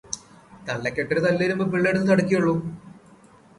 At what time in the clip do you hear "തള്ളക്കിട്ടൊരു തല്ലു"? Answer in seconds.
0.67-1.43